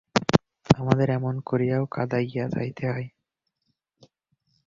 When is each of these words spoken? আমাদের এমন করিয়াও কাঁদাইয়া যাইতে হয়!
আমাদের 0.69 1.07
এমন 1.09 1.35
করিয়াও 1.41 1.83
কাঁদাইয়া 1.87 2.45
যাইতে 2.47 2.83
হয়! 2.87 3.07